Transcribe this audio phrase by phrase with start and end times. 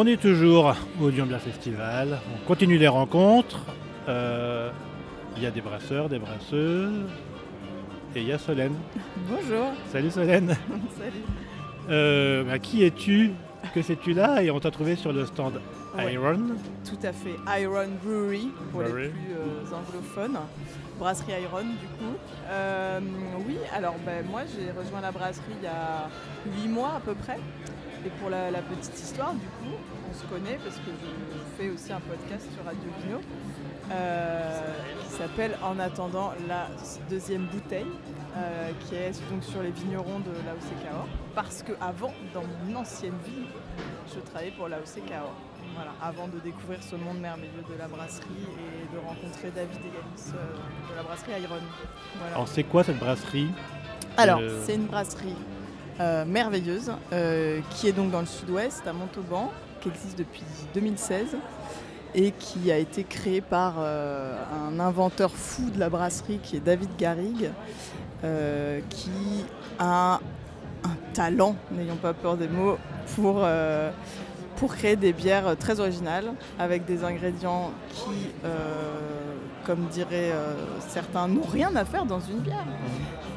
[0.00, 2.20] On est toujours au Lyon Bière Festival.
[2.32, 3.58] On continue les rencontres.
[4.08, 4.70] Euh,
[5.36, 7.08] Il y a des brasseurs, des brasseuses.
[8.14, 8.76] Et il y a Solène.
[9.28, 9.66] Bonjour.
[9.90, 10.50] Salut Solène.
[10.96, 11.24] Salut.
[11.90, 13.32] Euh, bah, qui es-tu?
[13.74, 14.40] Que sais-tu là?
[14.40, 15.60] Et on t'a trouvé sur le stand
[15.96, 16.12] Ouais.
[16.12, 16.38] Iron.
[16.88, 17.34] Tout à fait.
[17.60, 19.02] Iron Brewery pour Brewery.
[19.02, 20.38] les plus euh, anglophones.
[20.96, 22.14] Brasserie Iron du coup.
[23.48, 26.08] Oui, alors ben, moi j'ai rejoint la brasserie il y a
[26.62, 27.38] 8 mois à peu près.
[28.06, 29.74] Et pour la, la petite histoire, du coup,
[30.10, 33.20] on se connaît parce que je fais aussi un podcast sur Radio Vino
[33.90, 36.68] euh, qui s'appelle En attendant la
[37.08, 37.86] deuxième bouteille,
[38.36, 41.08] euh, qui est donc sur les vignerons de l'AOC Cahors.
[41.34, 43.46] Parce que avant, dans mon ancienne vie,
[44.14, 45.34] je travaillais pour l'AOC Cahors.
[45.74, 48.26] Voilà, avant de découvrir ce monde merveilleux de la brasserie
[48.58, 51.56] et de rencontrer David Egalis euh, de la brasserie Iron.
[52.16, 52.34] Voilà.
[52.34, 53.48] Alors c'est quoi cette brasserie?
[54.16, 55.36] Alors, Euh, c'est une brasserie
[56.00, 61.36] euh, merveilleuse euh, qui est donc dans le sud-ouest, à Montauban, qui existe depuis 2016
[62.14, 64.36] et qui a été créée par euh,
[64.68, 67.50] un inventeur fou de la brasserie qui est David Garrigue,
[68.90, 69.44] qui
[69.78, 70.20] a
[70.84, 72.78] un talent, n'ayons pas peur des mots,
[73.14, 73.44] pour,
[74.58, 78.48] pour créer des bières très originales avec des ingrédients qui, euh,
[79.64, 80.54] comme diraient euh,
[80.88, 82.66] certains, n'ont rien à faire dans une bière.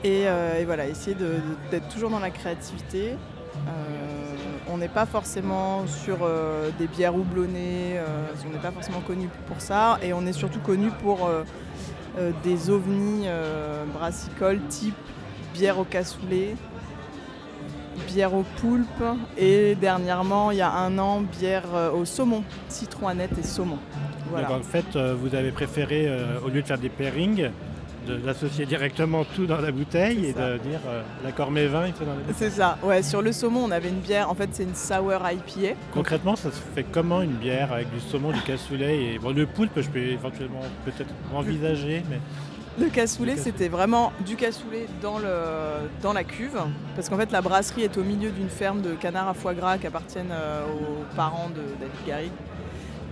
[0.04, 1.16] Et, euh, et voilà, essayer
[1.70, 3.16] d'être toujours dans la créativité.
[4.74, 6.20] On n'est pas forcément sur
[6.80, 8.00] des bières houblonnées,
[8.48, 10.00] on n'est pas forcément connu pour ça.
[10.02, 11.30] Et on est surtout connu pour
[12.42, 13.26] des ovnis
[13.94, 14.96] brassicoles type
[15.54, 16.56] bière au cassoulet,
[18.08, 19.04] bière au poulpe
[19.38, 23.78] et dernièrement, il y a un an, bière euh, au saumon, citron aneth et saumon.
[24.30, 24.48] Voilà.
[24.48, 27.50] Donc en fait, euh, vous avez préféré, euh, au lieu de faire des pairings,
[28.08, 30.54] d'associer directement tout dans la bouteille et ça.
[30.54, 32.34] de dire euh, l'accord mes vins, il faut dans la.
[32.36, 35.14] C'est ça, ouais, sur le saumon, on avait une bière, en fait c'est une sour
[35.14, 35.76] IPA.
[35.94, 39.46] Concrètement, ça se fait comment une bière avec du saumon, du cassoulet et bon, le
[39.46, 42.20] poulpe, je peux éventuellement peut-être envisager, mais
[42.80, 45.28] Le cassoulet, c'était vraiment du cassoulet dans, le,
[46.02, 46.58] dans la cuve,
[46.96, 49.78] parce qu'en fait la brasserie est au milieu d'une ferme de canards à foie gras
[49.78, 52.32] qui appartiennent euh, aux parents de David Garrigue.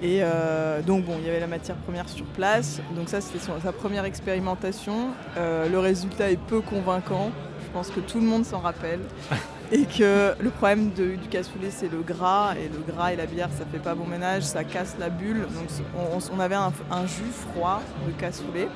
[0.02, 3.40] Et euh, donc bon, il y avait la matière première sur place, donc ça c'était
[3.62, 5.10] sa première expérimentation.
[5.38, 7.32] Euh, le résultat est peu convaincant,
[7.66, 9.02] je pense que tout le monde s'en rappelle.
[9.72, 13.28] Et que le problème de- du cassoulet c'est le gras, et le gras et la
[13.28, 15.42] bière ça fait pas bon ménage, ça casse la bulle.
[15.42, 18.68] Donc on, on- on avait un, un jus froid de cassoulet.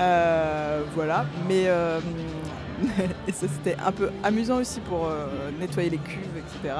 [0.00, 2.00] Euh, voilà, mais euh,
[3.28, 6.74] et ça c'était un peu amusant aussi pour euh, nettoyer les cuves, etc.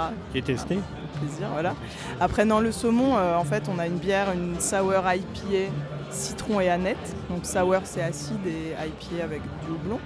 [1.21, 1.75] Plaisir, voilà.
[2.21, 5.73] Après dans le saumon, euh, en fait, on a une bière, une sour IPA,
[6.11, 7.17] citron et aneth.
[7.31, 10.01] Donc sour c'est acide et IPA avec du houblon.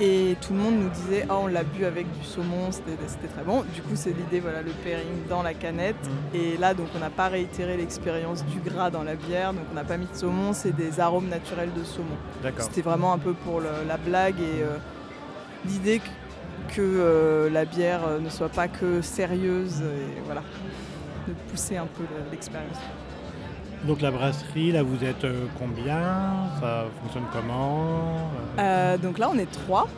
[0.00, 2.96] Et tout le monde nous disait, ah on l'a bu avec du saumon, c'était
[3.32, 3.62] très bon.
[3.74, 5.94] Du coup c'est l'idée, voilà, le pairing dans la canette.
[6.34, 9.74] Et là, donc, on n'a pas réitéré l'expérience du gras dans la bière, donc on
[9.74, 12.16] n'a pas mis de saumon, c'est des arômes naturels de saumon.
[12.64, 14.76] C'était vraiment un peu pour le- la blague et euh,
[15.64, 20.42] l'idée que, que, euh, la bière euh, ne soit pas que sérieuse, et voilà,
[21.28, 22.78] de pousser un peu le- l'expérience.
[23.86, 26.00] Donc la brasserie, là vous êtes euh, combien?
[26.60, 28.30] Ça fonctionne comment?
[28.58, 29.88] Euh, Euh, donc là, on est trois.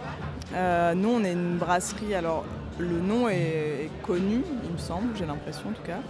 [0.53, 2.15] Nous, on est une brasserie.
[2.15, 2.45] Alors,
[2.79, 6.01] le nom est, connu, il me semble, j'ai l'impression en tout cas.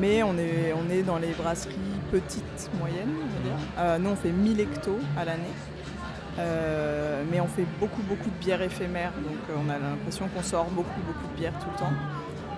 [0.00, 1.74] Mais on est, on est dans les brasseries
[2.10, 3.98] petites, moyennes, on va dire.
[4.00, 5.54] Nous, on fait 1000 hectos à l'année.
[7.30, 9.12] Mais on fait beaucoup, beaucoup de bières éphémères.
[9.22, 11.92] Donc, on a l'impression qu'on sort beaucoup, beaucoup de bières tout le temps.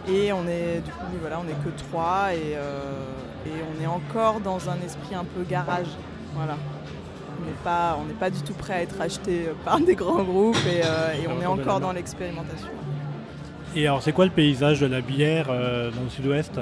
[0.08, 3.04] Et on est, du coup, voilà, on que trois et, euh,
[3.46, 5.86] et on est encore dans un esprit un peu garage.
[6.34, 6.56] Voilà.
[7.40, 10.80] On n'est pas, pas du tout prêt à être acheté par des grands groupes et,
[10.84, 12.68] euh, et on est Encore dans l'expérimentation.
[13.74, 16.60] Et alors c'est quoi le paysage de la bière euh, dans le sud-ouest?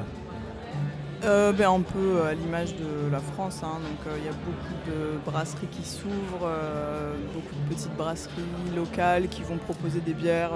[1.22, 3.74] Euh, ben, un peu à l'image de la France, hein.
[3.82, 8.42] donc euh, il y a beaucoup de brasseries qui s'ouvrent, euh, beaucoup de petites brasseries
[8.74, 10.52] locales qui vont proposer des bières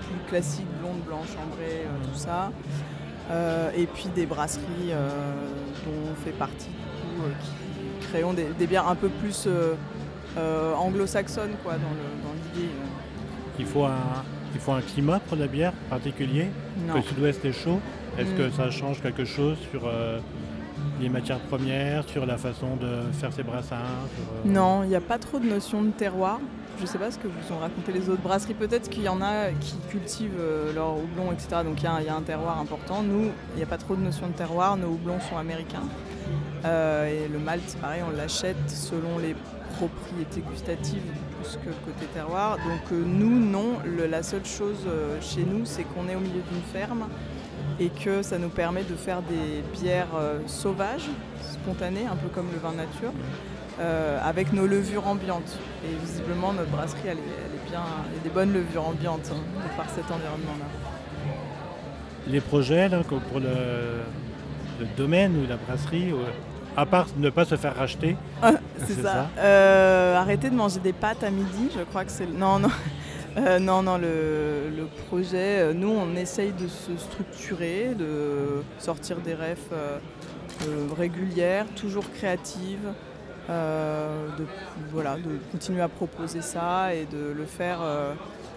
[0.00, 2.50] plus classiques, blondes, blanches, ambrées, tout ça.
[3.76, 4.92] Et puis des brasseries
[5.84, 7.28] dont on fait partie, du coup,
[8.00, 9.46] qui créons des, des bières un peu plus
[10.78, 12.68] anglo-saxonnes quoi, dans le- dans l'idée.
[12.70, 13.56] euh.
[13.58, 14.24] il faut, un,
[14.54, 16.46] il faut un climat pour la bière particulier?
[16.94, 17.80] Que le sud-ouest est chaud?
[18.18, 18.36] Est-ce Mm.
[18.36, 20.18] que ça change quelque chose sur euh,
[21.00, 23.76] les matières premières, sur la façon de faire ses brassins
[24.14, 26.38] sur, euh, Non, il n'y a pas trop de notion de terroir.
[26.78, 28.54] Je ne sais pas ce que vous ont raconté les autres brasseries.
[28.54, 31.62] Peut-être qu'il y en a qui cultivent euh, leur houblon, etc.
[31.64, 33.02] Donc il y, a un- il y a un terroir important.
[33.02, 34.76] Nous, il n'y a pas trop de notion de terroir.
[34.76, 35.82] Nos houblons sont américains.
[36.64, 39.34] Euh, et le malt, pareil, on l'achète selon les
[39.76, 41.02] propriétés gustatives
[41.40, 42.56] plus que côté terroir.
[42.56, 43.78] Donc nous, non.
[44.10, 44.86] la seule chose
[45.20, 47.04] chez nous, c'est qu'on est au milieu d'une ferme
[47.80, 50.08] et que ça nous permet de faire des bières
[50.46, 51.08] sauvages,
[51.40, 53.12] spontanées, un peu comme le vin nature.
[54.22, 55.58] avec nos levures ambiantes.
[55.84, 60.04] Et visiblement, notre brasserie, elle, est bien, a des bonnes levures ambiantes hein, par cet
[60.04, 60.66] environnement-là.
[62.28, 66.12] Les projets pour le, domaine ou la brasserie,
[66.76, 68.16] à part ne pas se faire racheter.
[68.42, 69.28] Ah, c'est ça.
[69.38, 72.26] Euh, arrêter de manger des pâtes à midi, je crois que c'est.
[72.26, 72.70] Non, non.
[73.36, 79.34] Euh, non, non, le, projet, euh, nous, on essaye de se structurer, de sortir des
[79.34, 79.72] refs
[80.96, 82.92] régulières, toujours créatives,
[83.48, 84.44] de,
[84.92, 87.80] voilà, de continuer à proposer ça et de le faire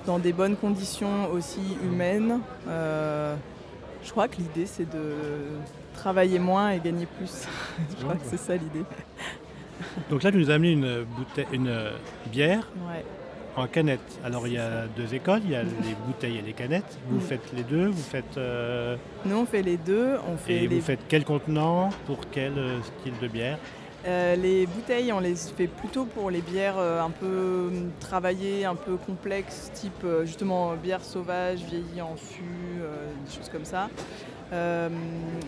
[0.05, 2.41] dans des bonnes conditions aussi humaines.
[2.67, 5.15] je crois que l'idée, c'est de
[5.95, 7.47] travailler moins et gagner plus.
[7.97, 8.83] Je crois que c'est ça l'idée.
[10.09, 11.89] Donc là, tu nous as amené une, bouteille, une
[12.31, 12.67] bière
[13.55, 14.19] en canette.
[14.23, 16.97] Alors il y a deux écoles, il y a les bouteilles et les canettes.
[17.09, 17.21] Vous mm.
[17.21, 18.37] faites les deux, vous faites...
[18.37, 20.15] Euh, Nous on fait les deux.
[20.31, 23.57] On fait et vous faites quel contenant pour quel euh, style de bière?
[24.07, 28.97] Euh, les bouteilles, on les fait plutôt pour les bières un peu travaillées, un peu
[28.97, 32.43] complexes, type justement bière sauvage, vieillie en fût,
[33.25, 33.89] des choses comme ça.
[34.53, 34.89] Euh,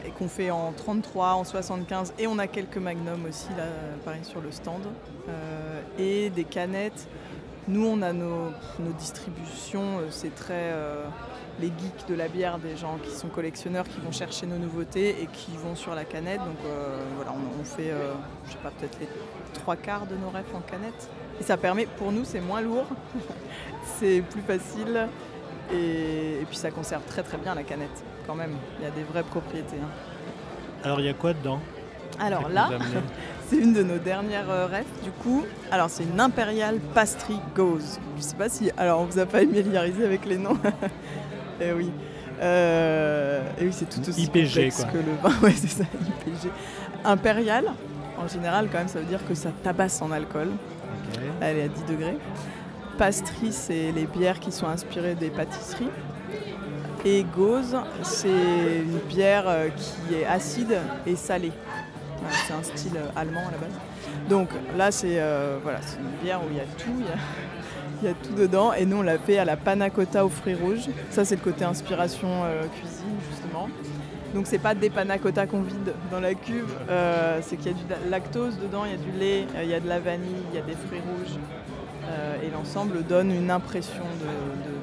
[0.07, 3.65] et qu'on fait en 33, en 75 et on a quelques magnums aussi là
[4.03, 4.87] pareil sur le stand
[5.29, 7.07] euh, et des canettes.
[7.67, 8.51] Nous on a nos,
[8.97, 10.73] distributions, euh, c'est très
[11.59, 15.21] les geeks de la bière, des gens qui sont collectionneurs, qui vont chercher nos nouveautés
[15.21, 16.39] et qui vont sur la canette.
[16.39, 16.57] Donc
[17.15, 17.91] voilà, on, fait,
[18.45, 19.07] je sais pas, peut-être les
[19.53, 21.09] trois quarts de nos refs en canette.
[21.39, 22.85] Et ça permet, pour nous, c'est moins lourd,
[23.99, 25.07] c'est plus facile
[25.73, 28.55] et, puis ça conserve très très bien la canette quand même.
[28.79, 29.77] Il y a des vraies propriétés.
[29.81, 29.89] Hein.
[30.83, 31.59] Alors il y a quoi dedans?
[32.19, 32.69] Alors là,
[33.49, 35.45] c'est une de nos dernières euh, refs du coup.
[35.71, 37.99] Alors c'est une Imperial Pastry Gauze.
[38.17, 38.71] Je sais pas si.
[38.77, 40.57] Alors on vous a pas familiarisé avec les noms.
[41.61, 41.89] eh oui.
[42.41, 44.85] Euh, et oui, c'est tout aussi IPG, quoi.
[44.85, 45.31] que le vin.
[45.41, 46.51] Ouais, c'est ça, IPG.
[47.03, 47.65] Impérial,
[48.17, 50.49] en général, quand même, ça veut dire que ça tabasse en alcool.
[51.41, 52.17] Elle est à 10 degrés.
[52.97, 55.89] Pastry, c'est les bières qui sont inspirées des pâtisseries.
[57.05, 61.51] Et Gauze, c'est une bière euh, qui est acide et salée.
[62.45, 64.29] C'est un style euh, allemand à la base.
[64.29, 66.91] Donc là, c'est euh, voilà, une bière où il y a tout,
[68.01, 68.73] il y a, tout dedans.
[68.73, 70.87] Et nous, on l'a fait à la panna cotta aux fruits rouges.
[71.09, 72.43] Ça, c'est le côté inspiration
[72.79, 73.69] cuisine, justement.
[74.33, 76.75] Donc c'est pas des panna cotta qu'on vide dans la cuve,
[77.41, 79.79] c'est qu'il y a du lactose dedans, il y a du lait, il y a
[79.79, 81.37] de la vanille, il y a des fruits rouges.
[82.43, 84.25] et l'ensemble donne une impression de,
[84.69, 84.77] de.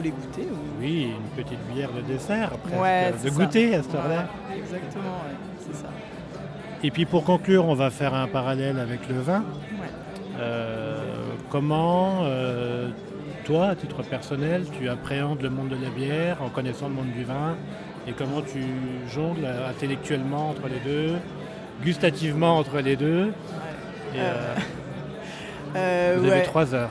[0.00, 0.48] Voulez goûter
[0.80, 4.28] Oui, une petite bière de dessert, presque, de goûter à cette heure-là.
[4.56, 5.20] exactement,
[5.58, 5.88] c'est ça.
[6.82, 9.44] Et puis pour conclure, on va faire un parallèle avec le vin.
[10.38, 10.96] Euh,
[11.50, 12.88] comment, euh,
[13.44, 17.12] toi, à titre personnel, tu appréhendes le monde de la bière en connaissant le monde
[17.14, 17.54] du vin?
[18.08, 18.62] Et comment tu
[19.14, 21.16] jongles intellectuellement entre les deux,
[21.84, 23.32] gustativement entre les deux?
[25.76, 26.90] Euh, Vous avez trois heures.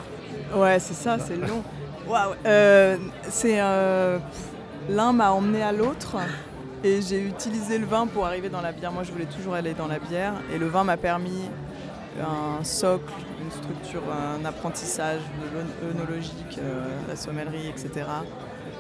[0.56, 1.62] Ouais, c'est ça, c'est long.
[2.46, 2.98] Euh,
[3.30, 4.18] c'est euh,
[4.90, 6.18] l'un m'a emmené à l'autre
[6.84, 8.92] et j'ai utilisé le vin pour arriver dans la bière.
[8.92, 11.50] Moi, je voulais toujours aller dans la bière et le vin m'a permis
[12.20, 15.22] un socle, une structure, un apprentissage
[15.84, 18.06] œnologique, euh, la sommellerie, etc.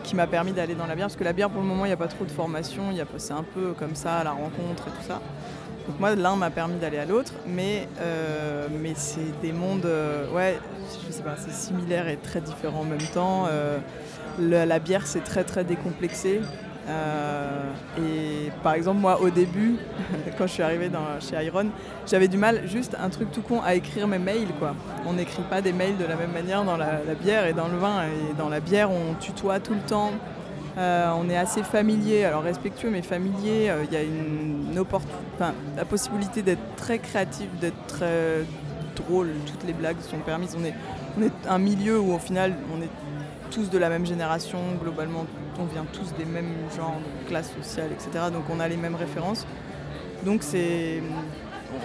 [0.04, 1.90] qui m'a permis d'aller dans la bière parce que la bière pour le moment il
[1.90, 2.84] n'y a pas trop de formation,
[3.18, 5.22] c'est un peu comme ça la rencontre et tout ça.
[5.90, 10.32] Donc moi, l'un m'a permis d'aller à l'autre, mais, euh, mais c'est des mondes, euh,
[10.32, 10.60] ouais,
[11.08, 13.48] je sais pas, c'est similaire et très différent en même temps.
[13.50, 13.80] Euh,
[14.40, 16.42] la bière, c'est très très décomplexé.
[17.98, 19.78] et par exemple, moi, au début,
[20.38, 20.92] quand je suis arrivée
[21.22, 21.70] chez Iron,
[22.06, 24.54] j'avais du mal, juste un truc tout con, à écrire mes mails.
[24.60, 24.76] Quoi.
[25.08, 27.68] On n'écrit pas des mails de la même manière dans la, la bière et dans
[27.68, 28.04] le vin.
[28.04, 30.12] Et dans la bière, on tutoie tout le temps.
[30.80, 33.70] Euh, on est assez familier, alors respectueux mais familier.
[33.70, 34.74] Euh, il y a une,
[35.76, 38.46] la possibilité d'être très créatif, d'être très
[38.96, 39.32] drôle.
[39.46, 40.56] Toutes les blagues sont permises.
[40.58, 40.74] On est,
[41.20, 42.90] on un milieu où au final on est
[43.52, 44.60] tous de la même génération.
[44.82, 45.26] Globalement,
[45.60, 48.26] on vient tous des mêmes genres classes sociales, etc.
[48.32, 49.46] Donc on a les mêmes références.
[50.26, 50.44] Donc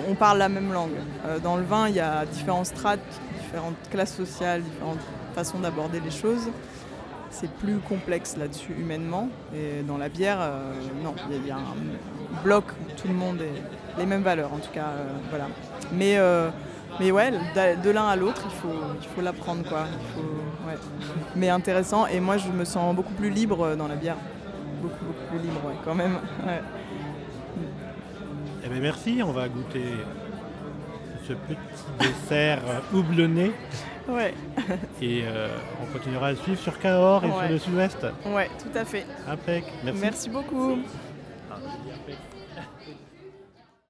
[0.09, 1.01] on parle la même langue.
[1.27, 3.01] Euh, dans le vin, il y a différents strates,
[3.43, 5.03] différentes classes sociales, différentes
[5.35, 6.49] façons d'aborder les choses
[7.35, 9.29] c'est plus complexe là-dessus humainement.
[9.55, 10.73] Et dans la bière, euh,
[11.03, 14.59] non, il y, a un bloc où tout le monde est les mêmes valeurs en
[14.59, 14.87] tout cas.
[14.87, 15.49] Euh, voilà.
[15.93, 16.49] Mais, euh,
[17.01, 19.85] mais ouais, de l'un à l'autre, il faut, il faut l'apprendre quoi.
[21.35, 22.07] Mais intéressant.
[22.07, 24.17] Et moi, je me sens beaucoup plus libre dans la bière.
[24.81, 26.19] Beaucoup, beaucoup plus libre, ouais, quand même.
[28.65, 29.83] Eh bien, merci, on va goûter
[31.27, 31.59] ce petit
[32.01, 32.61] dessert
[32.93, 33.53] houblonné.
[34.09, 34.35] Ouais.
[35.01, 35.49] Et euh,
[35.83, 38.07] on continuera à suivre sur Cahors et sur le sud-ouest.
[38.27, 39.07] Ouais, tout à fait.
[39.29, 39.65] Impec.
[39.85, 40.01] Merci.
[40.03, 40.79] Merci beaucoup.